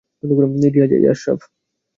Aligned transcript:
রিয়াজ, 0.69 0.91
এই 0.97 1.05
আশরাফ। 1.07 1.39